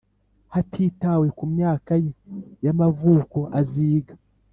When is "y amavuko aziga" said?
2.63-4.13